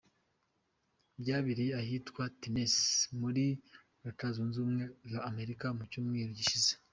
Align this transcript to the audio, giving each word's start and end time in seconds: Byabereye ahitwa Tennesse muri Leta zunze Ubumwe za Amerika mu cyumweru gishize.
Byabereye 1.21 1.71
ahitwa 1.81 2.23
Tennesse 2.39 2.85
muri 3.19 3.45
Leta 4.03 4.25
zunze 4.35 4.55
Ubumwe 4.59 4.85
za 5.11 5.19
Amerika 5.29 5.65
mu 5.77 5.83
cyumweru 5.91 6.31
gishize. 6.39 6.71